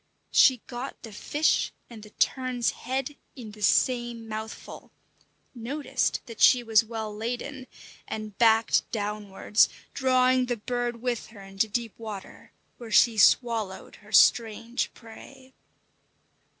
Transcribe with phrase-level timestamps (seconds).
[0.31, 4.89] She got the fish and the tern's head in the same mouthful,
[5.53, 7.67] noticed that she was well laden,
[8.07, 14.11] and backed downwards, drawing the bird with her into deep water, where she swallowed her
[14.11, 15.53] strange prey.